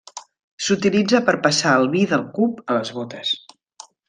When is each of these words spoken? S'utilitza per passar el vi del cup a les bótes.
S'utilitza 0.67 1.21
per 1.27 1.35
passar 1.43 1.75
el 1.83 1.87
vi 1.97 2.01
del 2.15 2.25
cup 2.39 2.65
a 2.67 2.79
les 2.79 2.93
bótes. 2.97 3.37